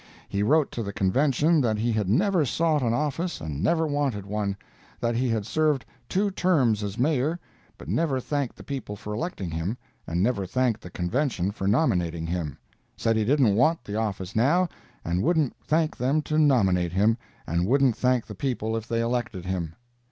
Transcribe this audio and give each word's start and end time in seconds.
He 0.27 0.41
wrote 0.41 0.71
to 0.71 0.81
the 0.81 0.91
Convention 0.93 1.61
that 1.61 1.77
he 1.77 1.91
had 1.91 2.09
never 2.09 2.43
sought 2.43 2.81
an 2.81 2.91
office 2.91 3.39
and 3.39 3.61
never 3.61 3.85
wanted 3.85 4.25
one; 4.25 4.57
that 4.99 5.13
he 5.13 5.29
had 5.29 5.45
served 5.45 5.85
two 6.09 6.31
terms 6.31 6.81
as 6.81 6.97
Mayor, 6.97 7.39
but 7.77 7.87
never 7.87 8.19
thanked 8.19 8.55
the 8.55 8.63
people 8.63 8.95
for 8.95 9.13
electing 9.13 9.51
him, 9.51 9.77
and 10.07 10.23
never 10.23 10.47
thanked 10.47 10.81
the 10.81 10.89
Convention 10.89 11.51
for 11.51 11.67
nominating 11.67 12.25
him; 12.25 12.57
said 12.97 13.15
he 13.15 13.23
didn't 13.25 13.53
want 13.53 13.83
the 13.83 13.95
office 13.95 14.35
now 14.35 14.67
and 15.05 15.21
wouldn't 15.21 15.55
thank 15.63 15.95
them 15.95 16.23
to 16.23 16.39
nominate 16.39 16.93
him, 16.93 17.15
and 17.45 17.67
wouldn't 17.67 17.95
thank 17.95 18.25
the 18.25 18.33
people 18.33 18.75
if 18.75 18.87
they 18.87 19.01
elected 19.01 19.45
him. 19.45 19.75